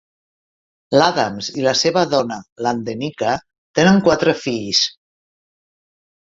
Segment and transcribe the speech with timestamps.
[0.95, 3.35] L'Adams i la seva dona, l'Andenika,
[3.81, 4.83] tenen quatre fills.